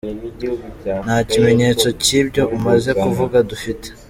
Nta 1.03 1.17
kimenyetso 1.29 1.87
cy’ibyo 2.03 2.43
umaze 2.57 2.91
kuvuga 3.01 3.37
dufite. 3.49 3.87